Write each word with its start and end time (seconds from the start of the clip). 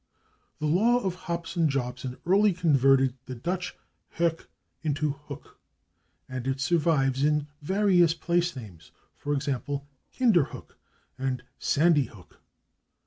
The 0.57 0.65
law 0.65 0.99
of 1.03 1.13
Hobson 1.13 1.69
Jobson 1.69 2.17
early 2.25 2.53
converted 2.53 3.13
the 3.27 3.35
Dutch 3.35 3.75
/hoek/ 4.17 4.47
into 4.81 5.13
/hook/, 5.27 5.49
and 6.27 6.47
it 6.47 6.59
survives 6.59 7.23
in 7.23 7.45
various 7.61 8.15
place 8.15 8.55
names, 8.55 8.91
/e. 9.23 9.39
g./, 9.79 9.83
/Kinderhook/ 10.19 10.69
and 11.19 11.43
/Sandy 11.59 12.07
Hook 12.07 12.41